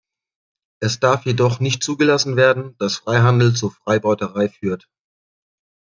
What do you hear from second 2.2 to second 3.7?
werden, dass Freihandel zur